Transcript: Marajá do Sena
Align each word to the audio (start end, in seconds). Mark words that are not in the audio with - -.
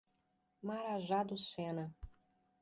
Marajá 0.63 1.23
do 1.23 1.37
Sena 1.37 1.93